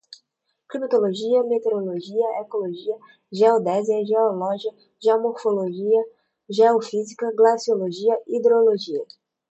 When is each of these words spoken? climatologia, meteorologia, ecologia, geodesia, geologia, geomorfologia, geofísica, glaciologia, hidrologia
climatologia, 0.69 1.41
meteorologia, 1.49 2.25
ecologia, 2.41 2.97
geodesia, 3.41 4.01
geologia, 4.13 4.71
geomorfologia, 5.07 6.03
geofísica, 6.61 7.31
glaciologia, 7.43 8.19
hidrologia 8.39 9.05